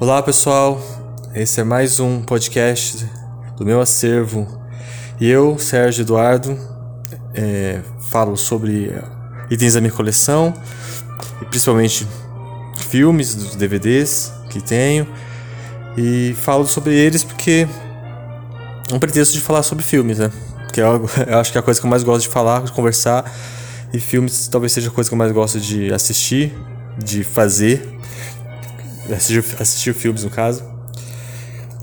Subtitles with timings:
[0.00, 0.82] Olá pessoal,
[1.36, 3.08] esse é mais um podcast
[3.56, 4.60] do meu acervo.
[5.20, 6.58] E eu, Sérgio Eduardo,
[7.32, 8.92] é, falo sobre
[9.48, 10.52] itens da minha coleção
[11.40, 12.08] e principalmente
[12.88, 15.06] filmes, dos DVDs que tenho
[15.96, 17.68] e falo sobre eles porque
[18.90, 20.30] é um pretexto de falar sobre filmes, né?
[20.72, 22.64] Que é algo, eu acho que é a coisa que eu mais gosto de falar,
[22.64, 23.32] de conversar
[23.92, 26.52] e filmes talvez seja a coisa que eu mais gosto de assistir,
[26.98, 27.93] de fazer
[29.12, 30.64] assistir, assistir filmes no caso.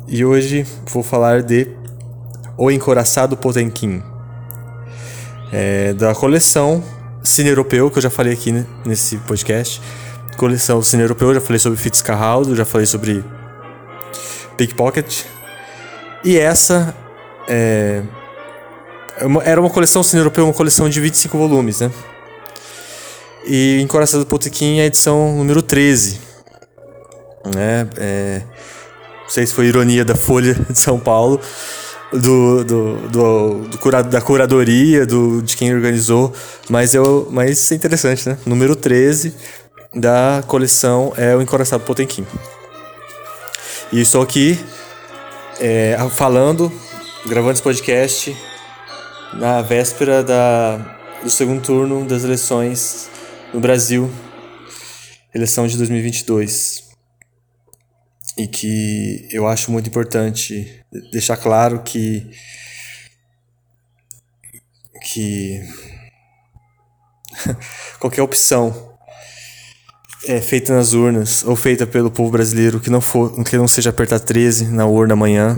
[0.07, 1.67] E hoje vou falar de
[2.57, 4.01] O Encoraçado Potemkin,
[5.51, 6.83] é, da coleção
[7.23, 9.81] Cine Europeu, que eu já falei aqui nesse podcast.
[10.37, 13.23] Coleção Cine Europeu, já falei sobre Fitzcarraldo, já falei sobre
[14.57, 15.25] Pickpocket.
[16.23, 16.95] E essa
[17.47, 18.01] é,
[19.43, 21.91] era uma coleção Cine Europeu, uma coleção de 25 volumes, né?
[23.45, 26.30] E Encoraçado Potemkin é a edição número 13
[27.45, 27.87] né?
[27.97, 28.41] É,
[29.23, 31.39] não sei se foi ironia da Folha de São Paulo,
[32.11, 36.33] do, do, do, do cura, da curadoria, do, de quem organizou,
[36.69, 38.37] mas, eu, mas é interessante, né?
[38.45, 39.33] Número 13
[39.93, 42.25] da coleção é o Encoraçado Potemkin.
[43.91, 44.59] E estou aqui
[45.59, 46.71] é, falando,
[47.25, 48.35] gravando esse podcast
[49.33, 50.77] na véspera da,
[51.23, 53.09] do segundo turno das eleições
[53.53, 54.09] no Brasil,
[55.33, 56.90] eleição de 2022
[58.41, 62.29] e que eu acho muito importante deixar claro que
[65.03, 65.61] que
[67.99, 68.95] qualquer opção
[70.27, 73.89] é feita nas urnas ou feita pelo povo brasileiro que não for que não seja
[73.89, 75.55] apertar 13 na urna amanhã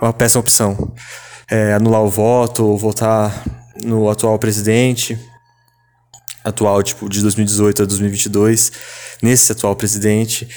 [0.00, 0.92] é uma péssima opção.
[1.50, 3.44] É, anular o voto ou votar
[3.82, 5.18] no atual presidente
[6.42, 8.72] atual tipo de 2018 a 2022
[9.22, 10.48] nesse atual presidente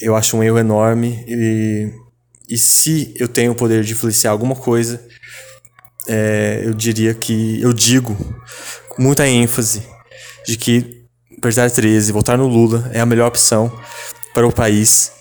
[0.00, 1.92] eu acho um erro enorme e,
[2.48, 5.00] e se eu tenho o poder de influenciar alguma coisa,
[6.06, 8.16] é, eu diria que eu digo
[8.88, 9.82] com muita ênfase
[10.46, 11.04] de que
[11.38, 13.72] apertar 13, votar no Lula é a melhor opção
[14.32, 15.12] para o país.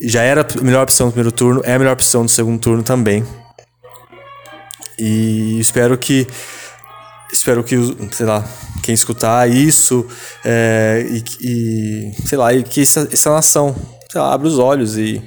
[0.00, 2.82] Já era a melhor opção no primeiro turno, é a melhor opção no segundo turno
[2.82, 3.24] também.
[4.98, 6.26] E espero que
[7.32, 7.76] espero que,
[8.12, 8.44] sei lá,
[8.82, 10.06] quem escutar isso
[10.44, 13.74] é, e, e, sei lá, e que essa, essa nação
[14.10, 15.22] sei lá, abre os olhos e,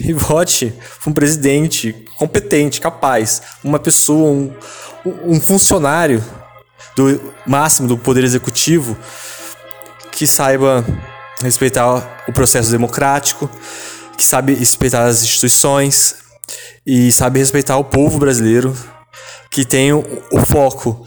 [0.00, 0.72] e vote
[1.06, 4.52] um presidente competente, capaz, uma pessoa, um,
[5.24, 6.24] um funcionário
[6.96, 8.96] do máximo do poder executivo
[10.10, 10.84] que saiba
[11.42, 13.48] respeitar o processo democrático,
[14.16, 16.16] que sabe respeitar as instituições
[16.84, 18.76] e sabe respeitar o povo brasileiro,
[19.50, 21.06] que tem o, o foco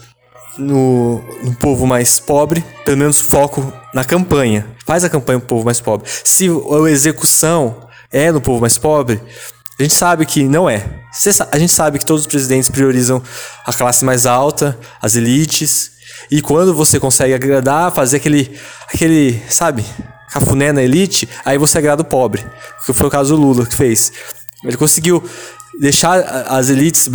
[0.58, 4.66] no, no povo mais pobre, pelo menos foco na campanha.
[4.84, 6.10] Faz a campanha pro povo mais pobre.
[6.24, 9.20] Se a execução é no povo mais pobre,
[9.78, 10.84] a gente sabe que não é.
[11.50, 13.22] A gente sabe que todos os presidentes priorizam
[13.64, 15.92] a classe mais alta, as elites.
[16.30, 18.58] E quando você consegue agradar, fazer aquele,
[18.92, 19.84] aquele, sabe,
[20.30, 22.44] cafuné na elite, aí você agrada o pobre.
[22.84, 24.12] Que foi o caso do Lula que fez.
[24.64, 25.22] Ele conseguiu
[25.80, 26.18] deixar
[26.48, 27.08] as elites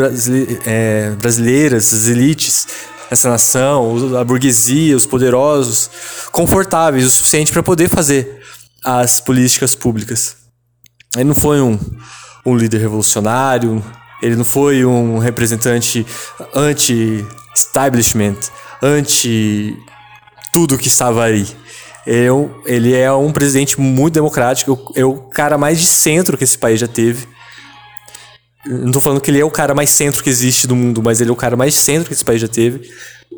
[0.66, 2.68] é, brasileiras, as elites,
[3.10, 5.90] essa nação, a burguesia, os poderosos,
[6.32, 8.40] confortáveis o suficiente para poder fazer
[8.84, 10.38] as políticas públicas.
[11.16, 11.80] Ele não foi um,
[12.46, 13.84] um líder revolucionário,
[14.22, 16.06] ele não foi um representante
[16.54, 18.38] anti-establishment,
[18.82, 19.76] anti
[20.54, 21.26] tudo que estava
[22.06, 26.44] é, um, ele é um presidente muito democrático, é o cara mais de centro que
[26.44, 27.28] esse país já teve
[28.66, 31.22] não tô falando que ele é o cara mais centro que existe do mundo, mas
[31.22, 32.90] ele é o cara mais centro que esse país já teve.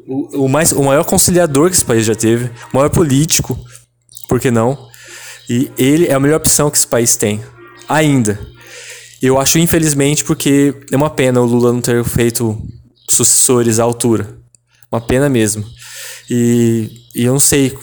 [0.07, 2.45] O, o, mais, o maior conciliador que esse país já teve.
[2.73, 3.57] O maior político.
[4.27, 4.89] Por que não?
[5.49, 7.43] E ele é a melhor opção que esse país tem.
[7.87, 8.39] Ainda.
[9.21, 12.59] Eu acho, infelizmente, porque é uma pena o Lula não ter feito
[13.07, 14.38] sucessores à altura.
[14.91, 15.63] Uma pena mesmo.
[16.29, 17.77] E, e eu não sei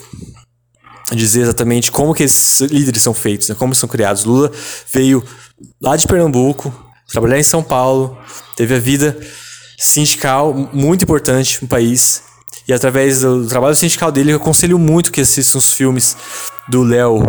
[1.13, 3.55] dizer exatamente como que esses líderes são feitos, né?
[3.55, 4.25] como são criados.
[4.25, 4.51] Lula
[4.93, 5.23] veio
[5.81, 6.73] lá de Pernambuco,
[7.11, 8.17] trabalhar em São Paulo,
[8.57, 9.19] teve a vida
[9.79, 12.23] sindical muito importante no país.
[12.67, 16.17] E através do trabalho sindical dele, eu aconselho muito que assistam os filmes
[16.69, 17.23] do Léo,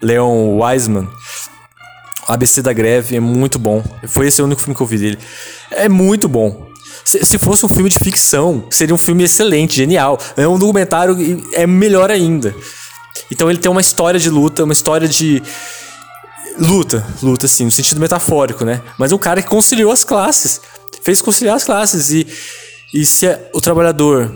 [0.00, 1.08] Leon Wiseman.
[2.26, 3.84] ABC da Greve é muito bom.
[4.06, 5.18] Foi esse o único filme que eu vi dele.
[5.70, 6.70] É muito bom.
[7.04, 10.18] Se, se fosse um filme de ficção, seria um filme excelente, genial.
[10.36, 12.54] É um documentário e é melhor ainda.
[13.30, 15.42] Então ele tem uma história de luta, uma história de
[16.58, 18.82] Luta, luta sim, no sentido metafórico, né?
[18.98, 20.60] Mas é um cara que conciliou as classes,
[21.02, 22.26] fez conciliar as classes e,
[22.92, 24.30] e se o trabalhador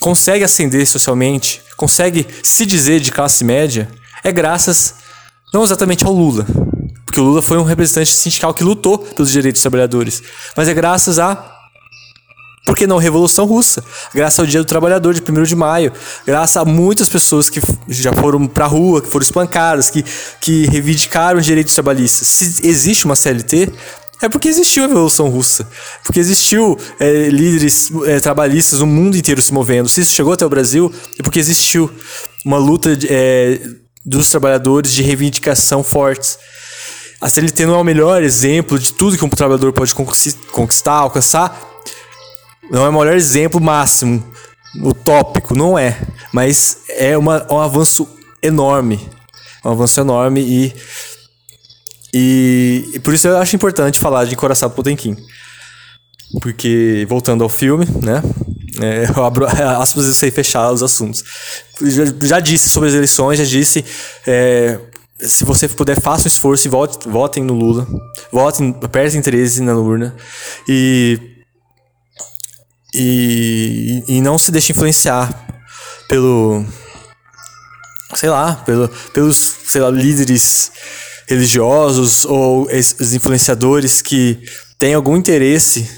[0.00, 3.88] consegue ascender socialmente, consegue se dizer de classe média,
[4.22, 4.94] é graças
[5.52, 6.46] Não exatamente ao Lula,
[7.06, 10.22] porque o Lula foi um representante sindical que lutou pelos direitos dos trabalhadores,
[10.56, 11.57] mas é graças a
[12.68, 13.82] por que não Revolução Russa?
[14.14, 15.90] Graças ao Dia do Trabalhador de 1 de maio,
[16.26, 20.04] graças a muitas pessoas que já foram pra rua, que foram espancadas, que,
[20.38, 22.28] que reivindicaram os direitos trabalhistas.
[22.28, 23.72] Se existe uma CLT,
[24.20, 25.66] é porque existiu a Revolução Russa.
[26.04, 29.88] Porque existiu é, líderes é, trabalhistas no mundo inteiro se movendo.
[29.88, 31.90] Se isso chegou até o Brasil, é porque existiu
[32.44, 33.62] uma luta é,
[34.04, 36.38] dos trabalhadores de reivindicação fortes.
[37.18, 41.64] A CLT não é o melhor exemplo de tudo que um trabalhador pode conquistar, alcançar,
[42.70, 44.24] não é o melhor exemplo máximo,
[44.82, 45.98] utópico, não é.
[46.32, 48.08] Mas é uma, um avanço
[48.42, 49.08] enorme.
[49.64, 50.74] Um avanço enorme e,
[52.14, 55.16] e, e por isso eu acho importante falar de Encoraçado Potemkin.
[56.42, 58.22] Porque, voltando ao filme, né?
[58.80, 59.46] É, eu abro
[59.80, 61.24] aspas e sei fechar os assuntos.
[61.80, 63.84] Já, já, disse sobre as eleições, já disse.
[64.26, 64.78] É,
[65.20, 67.86] se você puder, faça um esforço e vote, votem no Lula.
[68.30, 70.14] Votem, apertem 13 na urna.
[70.68, 71.37] E
[72.94, 75.46] e, e não se deixe influenciar
[76.08, 76.64] pelo
[78.14, 80.72] sei lá, pelo, pelos sei lá, líderes
[81.26, 84.40] religiosos ou os influenciadores que
[84.78, 85.88] têm algum interesse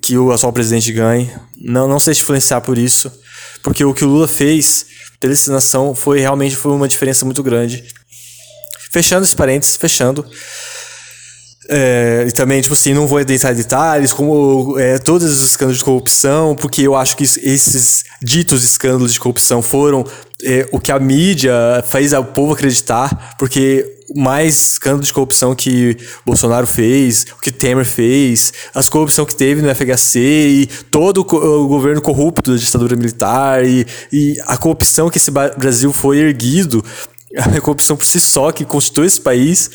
[0.00, 1.30] que o atual presidente ganhe.
[1.60, 3.12] Não, não se deixe influenciar por isso,
[3.62, 4.86] porque o que o Lula fez
[5.20, 7.84] pela nação foi realmente foi uma diferença muito grande.
[8.90, 10.26] Fechando esse parênteses, fechando.
[11.74, 13.24] É, e também, tipo assim, não vou em
[13.56, 19.14] detalhes, como é, todos os escândalos de corrupção, porque eu acho que esses ditos escândalos
[19.14, 20.04] de corrupção foram
[20.44, 21.54] é, o que a mídia
[21.88, 25.96] fez o povo acreditar, porque mais escândalo de corrupção que
[26.26, 31.68] Bolsonaro fez, o que Temer fez, as corrupção que teve no FHC e todo o
[31.68, 36.84] governo corrupto da ditadura militar e, e a corrupção que esse Brasil foi erguido
[37.36, 39.70] a corrupção por si só que constitui esse país,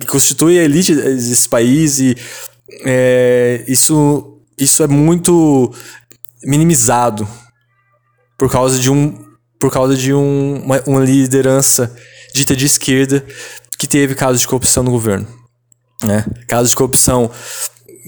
[0.00, 2.16] que constitui a elite desse país e
[2.84, 5.72] é, isso, isso é muito
[6.42, 7.28] minimizado
[8.38, 9.22] por causa de um
[9.58, 11.94] por causa de um, uma, uma liderança
[12.34, 13.24] dita de esquerda
[13.78, 15.26] que teve casos de corrupção no governo,
[16.02, 16.24] né?
[16.46, 17.30] Casos de corrupção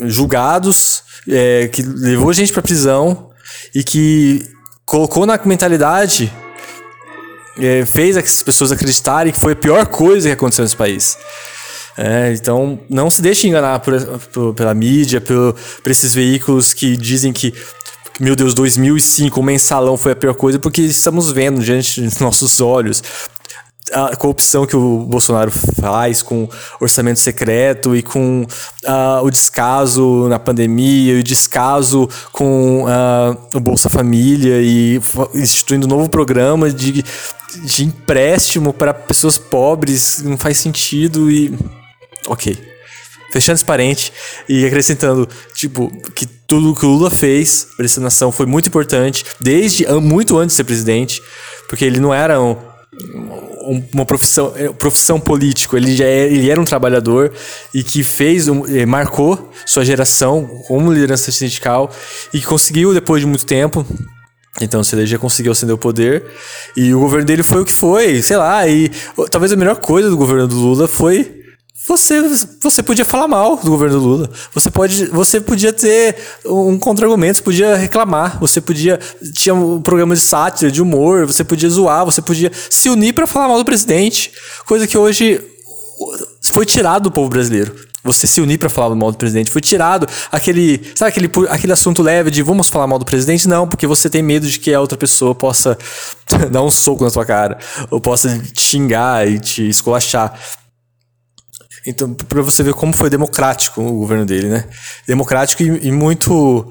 [0.02, 3.30] julgados, é, que levou gente para prisão
[3.74, 4.46] e que
[4.84, 6.30] colocou na mentalidade
[7.58, 11.16] é, fez as pessoas acreditarem que foi a pior coisa que aconteceu nesse país.
[11.96, 14.00] É, então, não se deixe enganar por,
[14.32, 17.54] por, pela mídia, por, por esses veículos que dizem que
[18.18, 22.62] meu Deus, 2005, o mensalão foi a pior coisa, porque estamos vendo diante dos nossos
[22.62, 23.02] olhos
[23.92, 26.48] a corrupção que o Bolsonaro faz com
[26.80, 33.60] orçamento secreto e com uh, o descaso na pandemia e o descaso com uh, o
[33.60, 35.00] Bolsa Família e
[35.34, 37.04] instituindo um novo programa de,
[37.64, 41.56] de empréstimo para pessoas pobres não faz sentido e
[42.26, 42.58] ok.
[43.32, 44.12] Fechando esse parente
[44.48, 49.24] e acrescentando, tipo, que tudo que o Lula fez para essa nação foi muito importante,
[49.38, 51.20] desde muito antes de ser presidente,
[51.68, 52.56] porque ele não era um,
[53.92, 57.32] uma profissão, é, profissão político, ele já é, ele era um trabalhador
[57.74, 61.90] e que fez, eh, marcou sua geração como liderança sindical
[62.32, 63.84] e conseguiu depois de muito tempo
[64.60, 66.24] então, se ele já conseguiu acender o poder.
[66.76, 68.66] E o governo dele foi o que foi, sei lá.
[68.66, 68.90] E
[69.30, 71.45] talvez a melhor coisa do governo do Lula foi
[71.84, 72.22] você,
[72.60, 74.30] você podia falar mal do governo do Lula.
[74.54, 78.98] Você, pode, você podia ter um contra-argumento, você podia reclamar, você podia.
[79.34, 83.26] Tinha um programa de sátira, de humor, você podia zoar, você podia se unir para
[83.26, 84.32] falar mal do presidente.
[84.64, 85.40] Coisa que hoje
[86.42, 87.74] foi tirado do povo brasileiro.
[88.02, 89.50] Você se unir para falar mal do presidente.
[89.50, 90.80] Foi tirado aquele.
[90.94, 93.48] Sabe aquele, aquele assunto leve de vamos falar mal do presidente?
[93.48, 95.76] Não, porque você tem medo de que a outra pessoa possa
[96.50, 97.58] dar um soco na sua cara,
[97.90, 100.38] ou possa te xingar e te esculachar.
[101.86, 104.64] Então, para você ver como foi democrático o governo dele, né?
[105.06, 106.68] Democrático e, e muito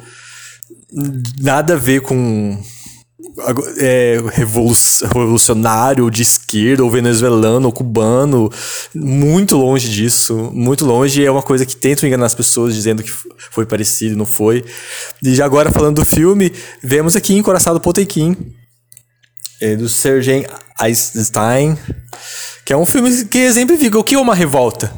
[1.40, 2.62] nada a ver com
[3.78, 8.50] é, revolucionário de esquerda, ou venezuelano, ou cubano,
[8.94, 11.26] muito longe disso, muito longe.
[11.26, 13.12] É uma coisa que tentam enganar as pessoas dizendo que
[13.52, 14.64] foi parecido, não foi.
[15.22, 18.36] E agora falando do filme, vemos aqui Encoraçado Potemkin,
[19.62, 20.46] é, do Sergei
[20.82, 21.78] Eisenstein,
[22.66, 24.94] que é um filme que exemplifica o que é uma revolta.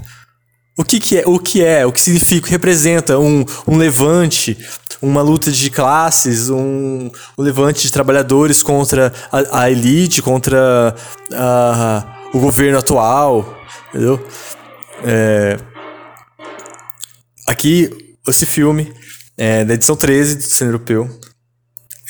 [0.78, 3.78] O que, que é, o que é, o que significa, o que representa um, um
[3.78, 4.56] levante,
[5.02, 10.96] uma luta de classes, um, um levante de trabalhadores contra a, a elite, contra
[11.34, 13.58] a, o governo atual,
[13.90, 14.24] entendeu?
[15.04, 15.58] É,
[17.48, 17.90] aqui,
[18.28, 18.94] esse filme,
[19.36, 21.10] é, da edição 13 do Cinema Europeu,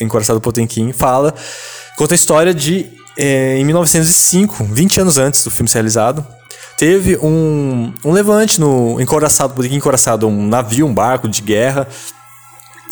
[0.01, 1.33] Encoraçado Potemkin, fala,
[1.95, 2.85] conta a história de,
[3.17, 6.27] é, em 1905, 20 anos antes do filme ser realizado,
[6.77, 11.87] teve um, um levante no encoraçado, encoraçado, um navio, um barco de guerra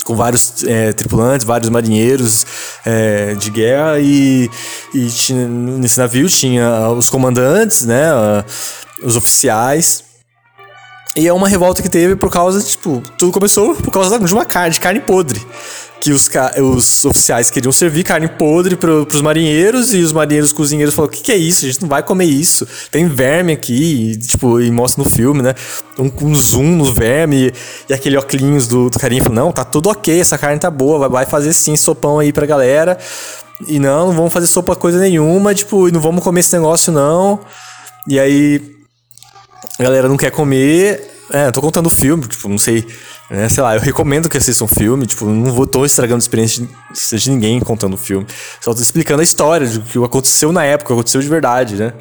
[0.05, 2.45] com vários é, tripulantes, vários marinheiros
[2.85, 4.49] é, de guerra e,
[4.93, 8.11] e tinha, nesse navio tinha os comandantes, né,
[9.03, 10.04] os oficiais.
[11.15, 14.45] E é uma revolta que teve por causa, tipo, tudo começou por causa de uma
[14.45, 15.41] carne, de carne podre
[16.05, 16.29] que os,
[16.61, 21.17] os oficiais queriam servir carne podre pro, pros marinheiros e os marinheiros cozinheiros falaram: o
[21.17, 21.65] que, que é isso?
[21.65, 22.67] A gente não vai comer isso.
[22.91, 25.55] Tem verme aqui, e, tipo, e mostra no filme, né?
[25.97, 27.53] Um, um zoom no verme e,
[27.89, 30.99] e aquele óculos do, do carinha falou: não, tá tudo ok, essa carne tá boa,
[30.99, 32.99] vai, vai fazer sim sopão aí pra galera.
[33.67, 36.93] E não, não vamos fazer sopa coisa nenhuma, tipo, e não vamos comer esse negócio
[36.93, 37.39] não.
[38.07, 38.74] E aí
[39.79, 41.11] a galera não quer comer.
[41.31, 42.85] É, tô contando o filme, tipo, não sei
[43.29, 46.19] é, sei lá, eu recomendo que assistam um filme, tipo, não vou, tô estragando a
[46.19, 48.25] experiência de, de ninguém contando o filme.
[48.61, 51.93] Só tô explicando a história, de que aconteceu na época, aconteceu de verdade, né?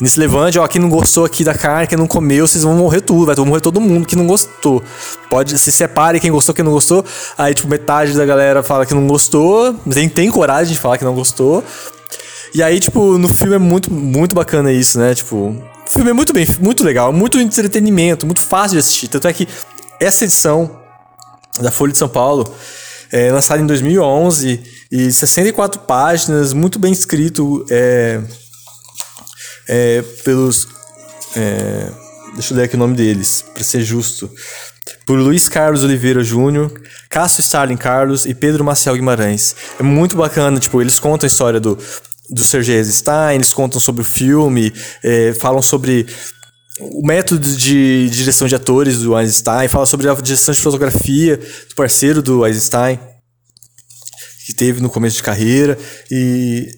[0.00, 3.00] Nesse levante, ó, quem não gostou aqui da carne, quem não comeu, vocês vão morrer
[3.00, 4.80] tudo, vai morrer todo mundo que não gostou.
[5.28, 7.04] Pode, se separe quem gostou, quem não gostou.
[7.36, 11.04] Aí, tipo, metade da galera fala que não gostou, tem, tem coragem de falar que
[11.04, 11.64] não gostou.
[12.54, 15.14] E aí, tipo, no filme é muito, muito bacana isso, né?
[15.14, 19.08] Tipo, o filme é muito bem, muito legal, muito entretenimento, muito fácil de assistir.
[19.08, 19.46] Tanto é que
[20.00, 20.80] essa edição
[21.60, 22.52] da Folha de São Paulo
[23.12, 24.60] é lançada em 2011
[24.90, 28.20] e 64 páginas, muito bem escrito é,
[29.68, 30.68] é, pelos.
[31.36, 31.90] É,
[32.34, 34.30] deixa eu ler aqui o nome deles, para ser justo.
[35.06, 36.72] Por Luiz Carlos Oliveira Júnior,
[37.08, 39.54] Cássio Starling Carlos e Pedro Maciel Guimarães.
[39.78, 41.78] É muito bacana, tipo, eles contam a história do,
[42.30, 46.06] do Sergei Eisenstein, eles contam sobre o filme, é, falam sobre
[46.80, 51.74] o método de direção de atores do Einstein, fala sobre a direção de fotografia do
[51.76, 52.98] parceiro do Einstein,
[54.46, 55.78] que teve no começo de carreira,
[56.10, 56.68] e,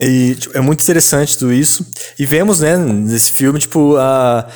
[0.00, 1.84] e tipo, é muito interessante tudo isso.
[2.18, 4.48] E vemos, né, nesse filme, tipo, a,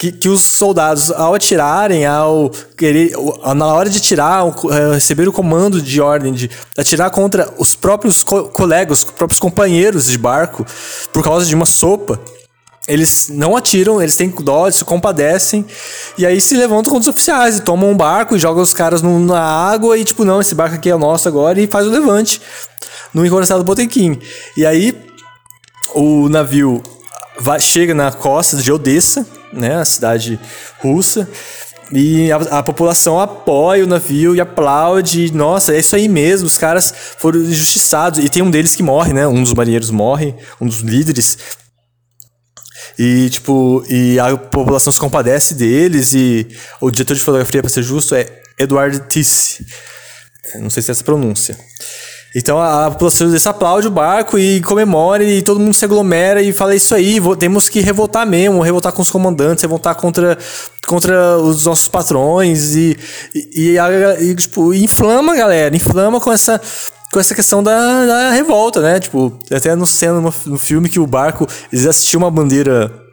[0.00, 3.12] que, que os soldados, ao atirarem, ao querer,
[3.54, 8.22] na hora de atirar, é, receber o comando de ordem de atirar contra os próprios
[8.22, 10.64] co colegas, os próprios companheiros de barco,
[11.12, 12.18] por causa de uma sopa,
[12.88, 15.66] eles não atiram, eles têm dó, eles se compadecem.
[16.16, 19.02] E aí se levantam contra os oficiais e tomam um barco e jogam os caras
[19.02, 21.90] no, na água e, tipo, não, esse barco aqui é nosso agora e faz o
[21.90, 22.40] levante
[23.12, 24.18] no encoraçado Potemkin.
[24.56, 24.98] E aí
[25.94, 26.82] o navio
[27.40, 30.38] vai, chega na costa de Odessa, né, a cidade
[30.78, 31.28] russa.
[31.92, 35.32] E a, a, população apoia o navio e aplaude.
[35.32, 36.46] Nossa, é isso aí mesmo.
[36.46, 38.24] Os caras foram injustiçados.
[38.24, 39.26] E tem um deles que morre, né?
[39.26, 41.36] Um dos marinheiros morre, um dos líderes.
[42.96, 46.46] E, tipo, e a população se compadece deles e
[46.80, 49.66] o diretor de fotografia, para ser justo, é Eduardo Tisse.
[50.60, 51.58] Não sei se é essa pronúncia.
[52.34, 56.52] Então a população desse aplaude o barco e comemora e todo mundo se aglomera e
[56.52, 60.38] fala isso aí, temos que revoltar mesmo, revoltar com os comandantes, revoltar contra,
[60.86, 62.96] contra os nossos patrões e,
[63.34, 66.60] e, e, e tipo, inflama a galera, inflama com essa
[67.12, 69.00] com essa questão da, da revolta, né?
[69.00, 73.09] Tipo, até no cena no, no filme que o barco, eles assistiam uma bandeira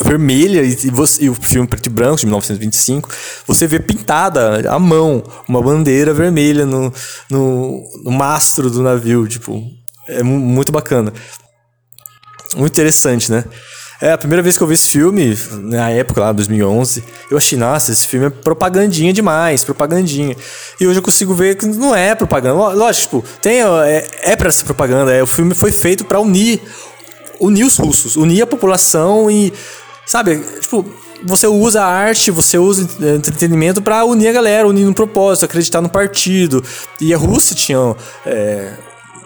[0.00, 3.08] vermelha e, você, e o filme preto e branco de 1925,
[3.46, 6.92] você vê pintada à mão uma bandeira vermelha no,
[7.30, 9.62] no, no mastro do navio, tipo,
[10.08, 11.12] é muito bacana.
[12.56, 13.44] Muito interessante, né?
[14.02, 17.56] É, a primeira vez que eu vi esse filme, na época lá, 2011, eu achei,
[17.56, 20.36] nossa, esse filme é propagandinha demais, propagandinha.
[20.80, 22.74] E hoje eu consigo ver que não é propaganda.
[22.74, 26.60] Lógico, tipo, tem, é, é pra ser propaganda, é, o filme foi feito para unir,
[27.38, 29.52] unir os russos, unir a população e,
[30.06, 30.84] sabe, tipo,
[31.24, 35.80] você usa a arte, você usa entretenimento para unir a galera, unir no propósito, acreditar
[35.80, 36.62] no partido.
[37.00, 38.72] E a Rússia tinha é,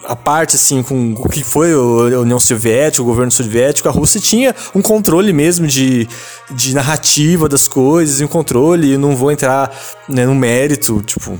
[0.05, 4.21] a parte assim com o que foi a União Soviética, o governo soviético, a Rússia
[4.21, 6.07] tinha um controle mesmo de,
[6.51, 9.75] de narrativa das coisas, um controle, e não vou entrar
[10.07, 11.37] né, no mérito, tipo,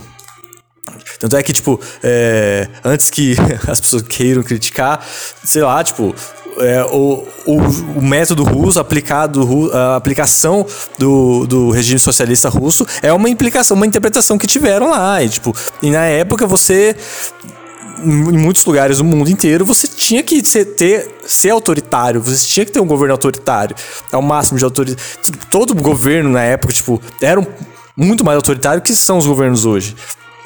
[1.20, 3.36] tanto é que, tipo, é, antes que
[3.68, 5.06] as pessoas queiram criticar,
[5.44, 6.13] sei lá, tipo,
[6.60, 7.58] é, o, o,
[7.98, 10.66] o, método russo aplicado, a aplicação
[10.98, 15.22] do, do regime socialista russo é uma implicação, uma interpretação que tiveram lá.
[15.24, 16.96] E, tipo, e na época você
[18.04, 22.66] em muitos lugares do mundo inteiro, você tinha que ser, ter, ser autoritário, você tinha
[22.66, 23.75] que ter um governo autoritário,
[24.12, 25.01] ao máximo de autoridade.
[25.50, 27.46] Todo governo na época, tipo, era um,
[27.96, 29.96] muito mais autoritário que são os governos hoje.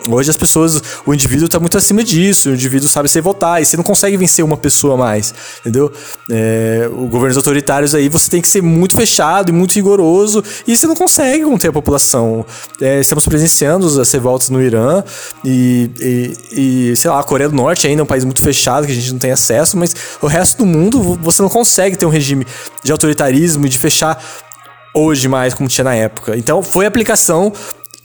[0.10, 3.66] Hoje as pessoas, o indivíduo está muito acima disso, o indivíduo sabe se votar, e
[3.66, 5.92] você não consegue vencer uma pessoa mais, entendeu?
[6.30, 10.76] É, o governos autoritários aí você tem que ser muito fechado e muito rigoroso, e
[10.76, 12.46] você não consegue conter a população.
[12.80, 15.04] É, estamos presenciando as revoltas no Irã,
[15.46, 18.88] e, e, e, sei lá, a Coreia do Norte ainda é um país muito fechado,
[18.88, 22.08] que a gente não tem acesso, mas o resto do mundo você não consegue ter
[22.08, 22.46] um regime
[22.84, 24.22] de autoritarismo e de fechar
[24.94, 26.36] hoje mais como tinha na época.
[26.38, 27.54] Então foi a aplicação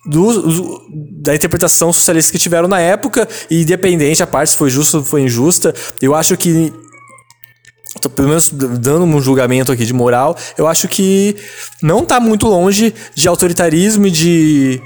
[0.06, 0.80] do,
[1.22, 5.04] da interpretação socialista que tiveram na época, e independente a parte se foi justa ou
[5.04, 6.72] foi injusta, eu acho que
[8.00, 11.36] tô pelo menos dando um julgamento aqui de moral, eu acho que
[11.82, 14.82] não tá muito longe de autoritarismo e de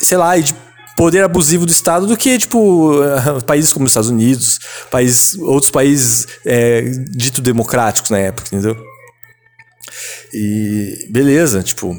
[0.00, 0.54] sei lá, e de
[0.96, 2.92] poder abusivo do Estado do que, tipo,
[3.46, 4.58] países como os Estados Unidos,
[4.90, 8.76] países, outros países é, dito democráticos na época, entendeu?
[10.32, 11.96] E beleza, tipo,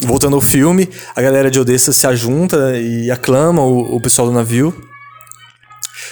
[0.00, 4.34] voltando ao filme, a galera de Odessa se ajunta e aclama o, o pessoal do
[4.34, 4.74] navio.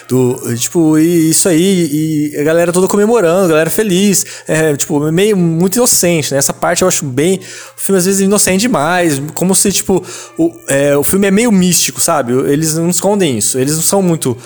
[0.09, 5.01] Do, tipo, e isso aí, e a galera toda comemorando, a galera feliz, é, tipo,
[5.11, 6.39] meio muito inocente, né?
[6.39, 7.41] Essa parte eu acho bem.
[7.77, 10.05] O filme às vezes é inocente demais, como se, tipo,
[10.39, 12.33] o, é, o filme é meio místico, sabe?
[12.33, 14.37] Eles não escondem isso, eles não são muito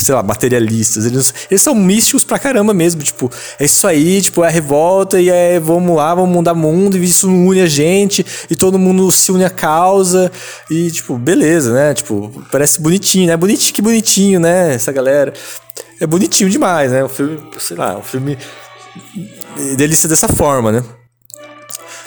[0.00, 1.06] sei lá, materialistas.
[1.06, 3.02] Eles, eles são místicos pra caramba mesmo.
[3.02, 6.56] Tipo, é isso aí, tipo, é a revolta e é vamos lá, vamos mudar o
[6.56, 10.30] mundo, e isso une a gente, e todo mundo se une à causa.
[10.70, 11.94] E, tipo, beleza, né?
[11.94, 13.36] Tipo, parece bonitinho, né?
[13.36, 14.74] Bonitinho, que bonitinho, né?
[14.74, 15.32] Essa galera.
[16.00, 17.04] É bonitinho demais, né?
[17.04, 18.36] O filme, sei lá, o filme
[19.76, 20.84] delícia dessa forma, né?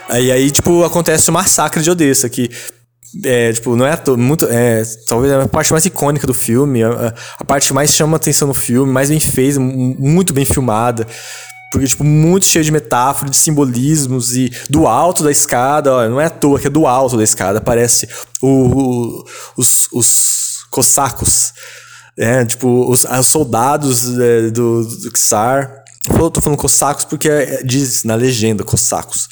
[0.07, 2.49] Aí, aí, tipo, acontece o massacre de Odessa, que
[3.23, 4.45] é, tipo, não é muito.
[4.45, 8.53] É, talvez a parte mais icônica do filme, a, a parte mais chama atenção no
[8.53, 11.07] filme, mais bem feita, muito bem filmada.
[11.71, 16.19] Porque, tipo, muito cheio de metáforas, de simbolismos e do alto da escada, ó, não
[16.19, 18.07] é à toa que é do alto da escada, aparece
[18.41, 19.25] o, o,
[19.55, 21.53] os, os cossacos,
[22.17, 25.83] é, tipo, os, os soldados é, do, do Czar.
[26.09, 29.27] Eu tô falando cossacos porque é, diz na legenda, cossacos,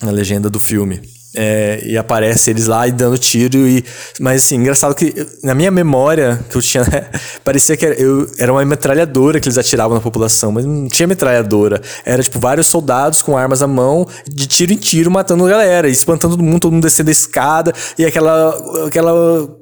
[0.00, 1.15] na legenda do filme.
[1.38, 3.84] É, e aparece eles lá e dando tiro e
[4.18, 7.10] mas assim engraçado que na minha memória que eu tinha né,
[7.44, 11.06] parecia que era, eu, era uma metralhadora que eles atiravam na população mas não tinha
[11.06, 11.82] metralhadora.
[12.06, 15.88] Era tipo vários soldados com armas à mão de tiro em tiro matando a galera
[15.88, 19.12] espantando todo mundo todo mundo descendo a escada e aquela aquela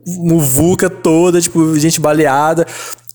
[0.07, 2.65] muvuca toda tipo gente baleada.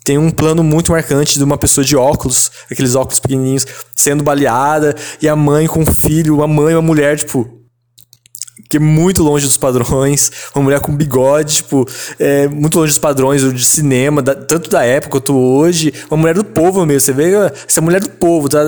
[0.04, 4.96] Tem um plano muito marcante de uma pessoa de óculos, aqueles óculos pequenininhos, sendo baleada,
[5.22, 7.59] e a mãe com o filho, uma mãe uma mulher, tipo,
[8.70, 11.88] que é muito longe dos padrões, uma mulher com bigode, tipo,
[12.20, 16.36] é, muito longe dos padrões de cinema, da, tanto da época quanto hoje, uma mulher
[16.36, 17.34] do povo mesmo, você vê
[17.68, 18.60] essa mulher do povo, tá,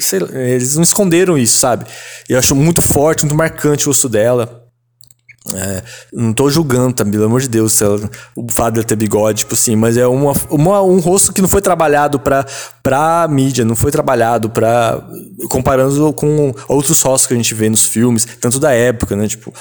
[0.00, 1.86] sei, eles não esconderam isso, sabe?
[2.28, 4.67] Eu acho muito forte, muito marcante o rosto dela.
[5.54, 5.82] É,
[6.12, 7.04] não tô julgando, tá?
[7.04, 7.98] Pelo amor de Deus, ela,
[8.36, 11.48] o fato dela ter bigode, tipo assim, mas é uma, uma, um rosto que não
[11.48, 12.44] foi trabalhado pra,
[12.82, 15.02] pra mídia, não foi trabalhado pra.
[15.48, 19.26] comparando com outros rostos que a gente vê nos filmes, tanto da época, né?
[19.26, 19.52] Tipo.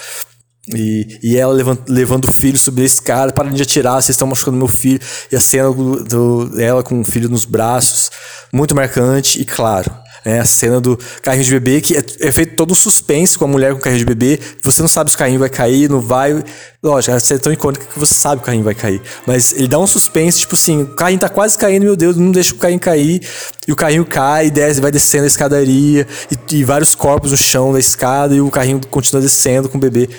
[0.76, 4.28] E, e ela levando, levando o filho subir a escada, para de atirar, vocês estão
[4.28, 5.00] machucando meu filho.
[5.32, 8.12] E a cena do, do, ela com o filho nos braços,
[8.52, 9.90] muito marcante, e claro,
[10.26, 10.40] né?
[10.40, 13.48] A cena do carrinho de bebê, que é, é, feito todo um suspense com a
[13.48, 14.40] mulher com o carrinho de bebê.
[14.64, 16.44] Você não sabe se o carrinho vai cair, não vai.
[16.82, 19.02] Lógico, a cena é tão icônica que você sabe que o carrinho vai cair.
[19.26, 22.32] Mas ele dá um suspense, tipo assim, o carrinho tá quase caindo, meu Deus, não
[22.32, 23.22] deixa o carrinho cair.
[23.68, 27.74] E o carrinho cai, desce, vai descendo a escadaria, e, e vários corpos no chão
[27.74, 30.10] da escada, e o carrinho continua descendo com o bebê.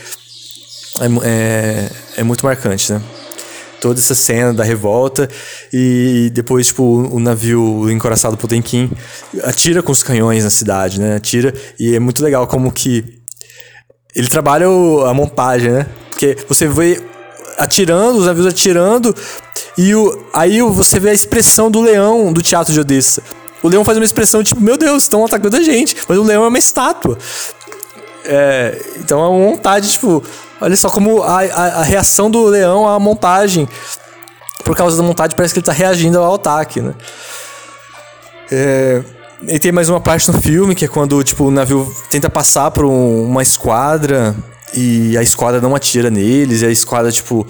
[1.01, 3.01] É, é, é muito marcante, né?
[3.81, 5.29] Toda essa cena da revolta
[5.73, 8.91] e depois, tipo, o navio encoraçado Potemkin
[9.43, 11.17] atira com os canhões na cidade, né?
[11.17, 13.05] Atira e é muito legal como que
[14.15, 15.87] ele trabalha a montagem, né?
[16.11, 17.01] Porque você vê
[17.57, 19.15] atirando, os navios atirando
[19.77, 23.23] e o, aí você vê a expressão do leão do teatro de Odessa.
[23.63, 25.97] O leão faz uma expressão tipo, meu Deus, estão atacando a gente.
[26.09, 27.19] Mas o leão é uma estátua.
[28.25, 30.23] É, então é uma montagem, tipo,
[30.61, 33.69] Olha só como a, a, a, reação do leão à montagem.
[34.65, 36.95] Por causa da montagem, parece que ele está reagindo ao ataque, né?
[38.51, 39.03] É,
[39.43, 42.71] e tem mais uma parte no filme, que é quando tipo, o navio tenta passar
[42.71, 44.35] por um, uma esquadra
[44.75, 47.47] e a esquadra não atira neles, e a esquadra, tipo,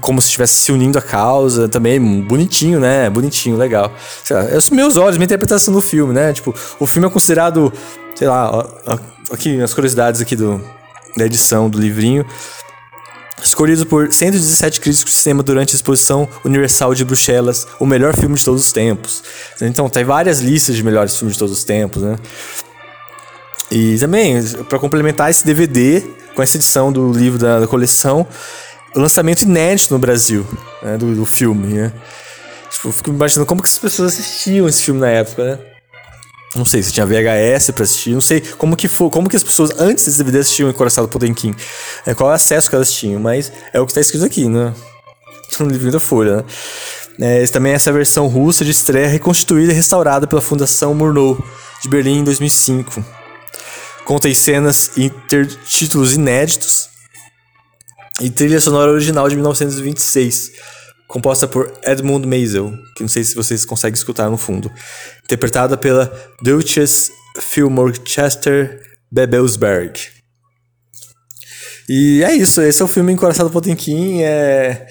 [0.00, 3.10] como se estivesse se unindo à causa, também bonitinho, né?
[3.10, 3.92] Bonitinho, legal.
[4.24, 6.32] Sei lá, é os meus olhos, minha interpretação do filme, né?
[6.32, 7.72] Tipo, o filme é considerado,
[8.14, 8.98] sei lá, ó, ó,
[9.32, 10.62] aqui as curiosidades aqui do,
[11.16, 12.24] da edição do livrinho,
[13.42, 18.36] escolhido por 117 críticos de cinema durante a exposição universal de Bruxelas, o melhor filme
[18.36, 19.22] de todos os tempos.
[19.60, 22.16] Então, tem várias listas de melhores filmes de todos os tempos, né?
[23.70, 26.02] E também, para complementar esse DVD,
[26.34, 28.26] com essa edição do livro da, da coleção,
[28.94, 30.46] lançamento inédito no Brasil
[30.82, 31.92] né, do, do filme, né?
[32.70, 35.71] Tipo, eu fico imaginando como que as pessoas assistiam esse filme na época, né?
[36.54, 39.42] Não sei se tinha VHS pra assistir, não sei como que foi, como que as
[39.42, 41.54] pessoas antes desse DVD assistiam Encoraçado Potemkin.
[42.04, 44.48] É, qual é o acesso que elas tinham, mas é o que tá escrito aqui,
[44.48, 44.74] né?
[45.60, 46.36] No livrinho da Folha,
[47.18, 47.42] né?
[47.42, 51.38] É, também essa versão russa de estreia reconstituída e restaurada pela Fundação Murnau
[51.82, 53.04] de Berlim em 2005.
[54.04, 55.10] Contém cenas e
[55.66, 56.88] títulos inéditos
[58.20, 60.52] e trilha sonora original de 1926
[61.12, 64.72] composta por Edmund Maisel, que não sei se vocês conseguem escutar no fundo,
[65.22, 66.10] interpretada pela
[66.42, 70.00] Duchess Fillmore Chester Bebelsberg.
[71.86, 74.86] E é isso, esse é o filme Encoraçado Potemkin, é...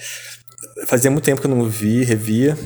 [0.86, 2.56] fazia muito tempo que eu não vi, revia,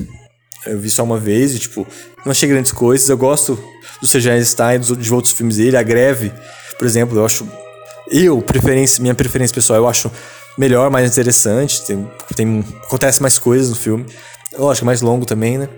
[0.67, 1.87] eu vi só uma vez e, tipo,
[2.23, 3.57] não achei grandes coisas, eu gosto
[3.99, 4.33] do Sr.
[4.33, 6.31] Einstein, de outros filmes dele, A Greve,
[6.77, 7.49] por exemplo, eu acho,
[8.11, 10.11] eu, preferência, minha preferência pessoal, eu acho
[10.57, 11.85] melhor, mais interessante.
[11.85, 14.05] Tem, tem, acontece mais coisas no filme.
[14.57, 15.69] Lógico, mais longo também, né?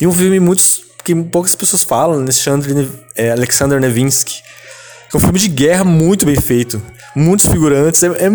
[0.00, 4.42] E um filme muitos, que poucas pessoas falam, Alexander, é, Alexander Nevinsky.
[5.12, 6.80] É um filme de guerra muito bem feito.
[7.14, 8.02] Muitos figurantes.
[8.02, 8.30] É, é,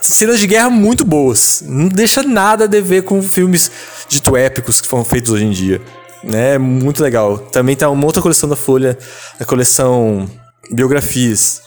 [0.00, 1.62] cenas de guerra muito boas.
[1.66, 3.70] Não deixa nada a dever com filmes
[4.08, 5.80] dito épicos que foram feitos hoje em dia.
[6.22, 6.58] Né?
[6.58, 7.38] Muito legal.
[7.38, 8.98] Também tá uma outra coleção da Folha,
[9.38, 10.28] a coleção
[10.70, 11.62] Biografias.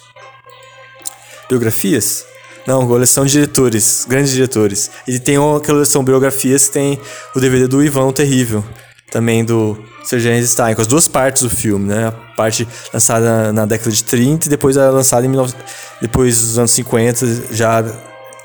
[1.47, 2.25] Biografias?
[2.69, 4.91] Não, coleção de diretores, grandes diretores.
[5.07, 6.99] E tem uma coleção biografias que tem
[7.35, 8.63] o DVD do Ivan Terrível,
[9.09, 12.09] também do Sergei Eisenstein, com as duas partes do filme, né?
[12.09, 15.55] A parte lançada na década de 30 e depois a lançada em 19...
[15.99, 17.83] depois dos anos 50, já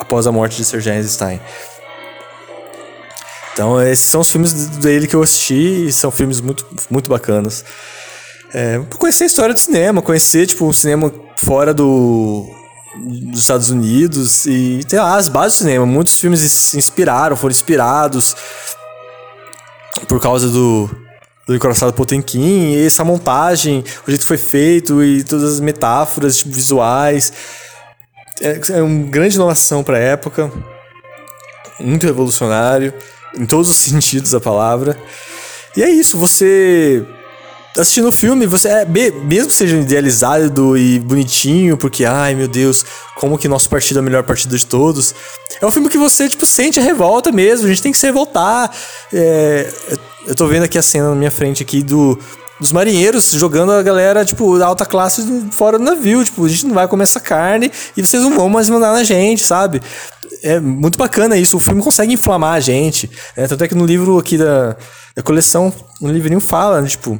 [0.00, 1.38] após a morte de Sergei Eisenstein.
[3.52, 7.62] Então, esses são os filmes dele que eu assisti e são filmes muito, muito bacanas.
[8.54, 12.63] É, conhecer a história do cinema, conhecer, tipo, o cinema fora do
[12.96, 15.87] dos Estados Unidos e tem lá as bases do cinema.
[15.87, 18.37] Muitos filmes se inspiraram, foram inspirados
[20.09, 20.88] por causa do,
[21.46, 26.38] do Encoraçado Potemkin e essa montagem, o jeito que foi feito e todas as metáforas
[26.38, 27.33] tipo, visuais.
[28.40, 30.50] É, é uma grande inovação para a época,
[31.78, 32.92] muito revolucionário
[33.37, 34.96] em todos os sentidos da palavra.
[35.76, 37.04] E é isso, você
[37.76, 42.84] assistindo o filme, você é, mesmo que seja idealizado e bonitinho, porque, ai meu Deus,
[43.16, 45.14] como que nosso partido é o melhor partido de todos.
[45.60, 48.06] É um filme que você, tipo, sente a revolta mesmo, a gente tem que se
[48.06, 48.70] revoltar.
[49.12, 49.72] É,
[50.26, 52.18] eu tô vendo aqui a cena na minha frente aqui do,
[52.60, 56.24] dos marinheiros jogando a galera, tipo, da alta classe fora do navio.
[56.24, 59.02] Tipo, a gente não vai comer essa carne e vocês não vão mais mandar na
[59.02, 59.82] gente, sabe?
[60.42, 61.56] É muito bacana isso.
[61.56, 63.10] O filme consegue inflamar a gente.
[63.37, 63.46] Né?
[63.48, 64.76] Tanto é que no livro aqui da,
[65.16, 66.88] da coleção, no livrinho fala, né?
[66.88, 67.18] tipo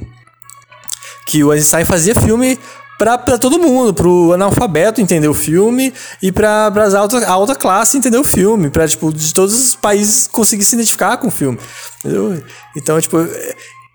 [1.27, 2.59] que o Einstein fazia filme
[2.99, 8.19] para todo mundo, pro analfabeto entender o filme e para as alta, alta classe entender
[8.19, 11.59] o filme, para tipo de todos os países conseguir se identificar com o filme.
[11.99, 12.43] Entendeu?
[12.77, 13.17] Então, tipo,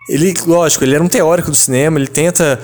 [0.10, 2.60] ele, lógico, ele era um teórico do cinema, ele tenta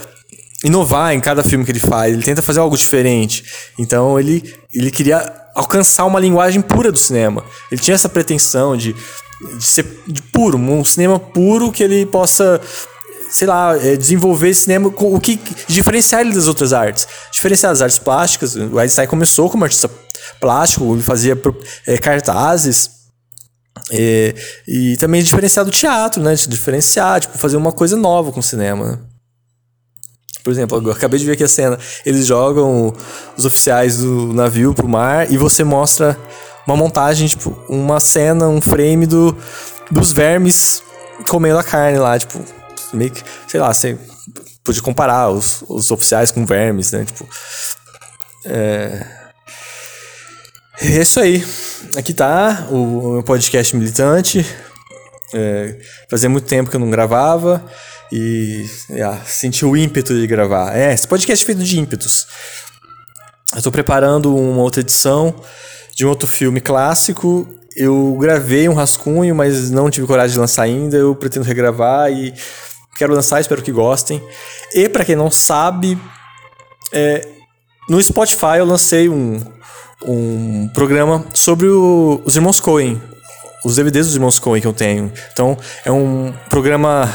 [0.63, 3.43] inovar em cada filme que ele faz, ele tenta fazer algo diferente.
[3.79, 7.43] Então, ele ele queria alcançar uma linguagem pura do cinema.
[7.71, 12.59] Ele tinha essa pretensão de, de ser de puro, um cinema puro que ele possa
[13.35, 17.05] sei lá, é, desenvolver cinema, o que diferenciar ele das outras artes.
[17.29, 18.55] Diferenciar as artes plásticas.
[18.55, 19.91] O Einstein começou como artista
[20.39, 21.37] plástico, ele fazia
[21.85, 22.91] é, cartazes.
[23.91, 24.33] É,
[24.65, 26.33] e também diferenciar do teatro, né?
[26.33, 29.05] Diferenciar, tipo, fazer uma coisa nova com o cinema.
[30.41, 31.77] Por exemplo, eu acabei de ver aqui a cena.
[32.05, 32.93] Eles jogam
[33.35, 36.17] os oficiais do navio pro mar e você mostra
[36.65, 39.35] uma montagem, tipo, uma cena, um frame do,
[39.91, 40.81] dos vermes
[41.27, 42.39] comendo a carne lá, tipo,
[42.95, 43.97] meio que, sei lá, você
[44.63, 47.05] pode comparar os, os oficiais com vermes, né?
[47.05, 47.27] Tipo.
[48.45, 49.05] É...
[50.81, 51.45] é isso aí.
[51.95, 54.45] Aqui tá o meu podcast militante.
[55.33, 55.79] É,
[56.09, 57.65] fazia muito tempo que eu não gravava
[58.11, 60.75] e é, senti o ímpeto de gravar.
[60.75, 62.27] É, esse podcast é feito de ímpetos.
[63.55, 65.35] Eu tô preparando uma outra edição
[65.95, 67.47] de um outro filme clássico.
[67.75, 70.97] Eu gravei um rascunho, mas não tive coragem de lançar ainda.
[70.97, 72.33] Eu pretendo regravar e
[72.95, 74.23] Quero lançar, espero que gostem.
[74.73, 75.97] E para quem não sabe,
[76.93, 77.27] é,
[77.89, 79.39] no Spotify eu lancei um,
[80.03, 83.01] um programa sobre o, os irmãos Coen,
[83.63, 85.11] os DVDs dos irmãos Coen que eu tenho.
[85.33, 87.09] Então é um programa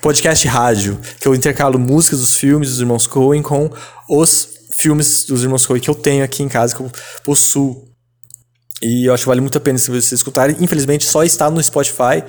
[0.00, 3.70] podcast rádio que eu intercalo músicas dos filmes dos irmãos Coen com
[4.08, 6.90] os filmes dos irmãos Coen que eu tenho aqui em casa que eu
[7.24, 7.88] possuo.
[8.80, 10.56] E eu acho que vale muito a pena se vocês escutarem.
[10.60, 12.22] Infelizmente só está no Spotify.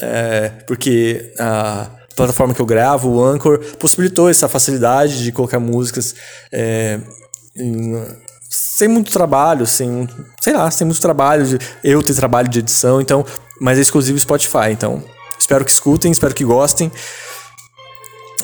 [0.00, 6.14] É, porque a plataforma que eu gravo, o Anchor, possibilitou essa facilidade de colocar músicas
[6.52, 6.98] é,
[7.56, 8.04] em,
[8.48, 10.08] sem muito trabalho, sem,
[10.40, 13.24] sei lá, sem muito trabalho, de, eu ter trabalho de edição, então,
[13.60, 15.02] mas é exclusivo Spotify, então
[15.38, 16.90] espero que escutem, espero que gostem.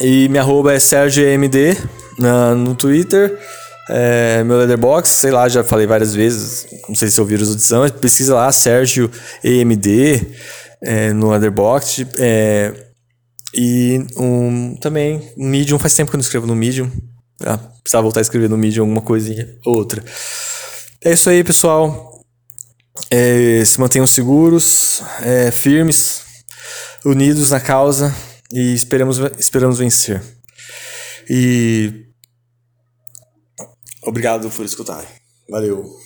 [0.00, 1.76] E minha arroba é SérgioMD
[2.18, 3.38] na, no Twitter.
[3.88, 7.90] É, meu Leatherbox, sei lá, já falei várias vezes, não sei se ouviram as edições,
[7.90, 9.10] pesquisa lá, Sérgio
[9.42, 10.26] EMD
[10.84, 12.04] é, no Leatherbox.
[12.18, 12.72] É,
[13.54, 16.90] e um, também, Medium, faz tempo que eu não escrevo no Medium.
[17.40, 20.04] Ah, precisava voltar a escrever no Medium alguma coisinha, outra.
[21.02, 22.20] É isso aí, pessoal.
[23.10, 26.22] É, se mantenham seguros, é, firmes,
[27.04, 28.14] unidos na causa
[28.52, 30.22] e esperamos, esperamos vencer.
[31.28, 32.06] E
[34.02, 35.04] obrigado por escutar.
[35.48, 36.03] Valeu.